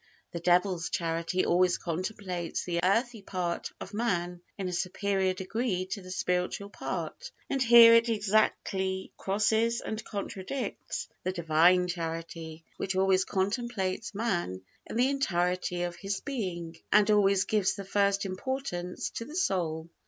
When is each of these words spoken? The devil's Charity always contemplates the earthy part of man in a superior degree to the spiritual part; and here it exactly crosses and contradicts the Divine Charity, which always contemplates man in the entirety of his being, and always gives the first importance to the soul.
The 0.31 0.39
devil's 0.39 0.89
Charity 0.89 1.45
always 1.45 1.77
contemplates 1.77 2.63
the 2.65 2.79
earthy 2.83 3.21
part 3.21 3.69
of 3.79 3.93
man 3.93 4.41
in 4.57 4.67
a 4.67 4.73
superior 4.73 5.35
degree 5.35 5.85
to 5.91 6.01
the 6.01 6.09
spiritual 6.09 6.71
part; 6.71 7.29
and 7.51 7.61
here 7.61 7.93
it 7.93 8.09
exactly 8.09 9.11
crosses 9.15 9.79
and 9.79 10.03
contradicts 10.03 11.07
the 11.23 11.31
Divine 11.31 11.87
Charity, 11.87 12.65
which 12.77 12.95
always 12.95 13.25
contemplates 13.25 14.15
man 14.15 14.63
in 14.87 14.95
the 14.95 15.07
entirety 15.09 15.83
of 15.83 15.95
his 15.97 16.19
being, 16.21 16.77
and 16.91 17.11
always 17.11 17.43
gives 17.43 17.75
the 17.75 17.85
first 17.85 18.25
importance 18.25 19.11
to 19.11 19.25
the 19.25 19.35
soul. 19.35 19.87